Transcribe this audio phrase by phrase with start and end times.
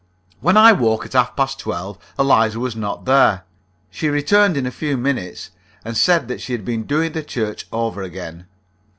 [0.39, 3.43] When I woke, at half past twelve, Eliza was not there.
[3.91, 5.51] She returned in a few minutes,
[5.85, 8.47] and said that she had been doing the church over again.